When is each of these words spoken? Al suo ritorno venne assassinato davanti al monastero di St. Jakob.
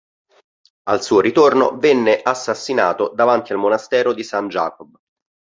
Al 0.87 1.03
suo 1.03 1.19
ritorno 1.19 1.77
venne 1.77 2.21
assassinato 2.23 3.09
davanti 3.13 3.51
al 3.51 3.59
monastero 3.59 4.13
di 4.13 4.23
St. 4.23 4.47
Jakob. 4.47 4.95